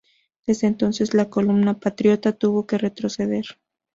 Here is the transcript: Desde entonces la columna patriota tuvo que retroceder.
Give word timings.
Desde 0.47 0.65
entonces 0.65 1.13
la 1.13 1.29
columna 1.29 1.79
patriota 1.79 2.31
tuvo 2.31 2.65
que 2.65 2.79
retroceder. 2.79 3.45